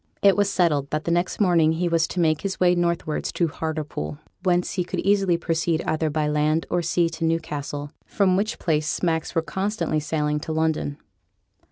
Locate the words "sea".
6.81-7.07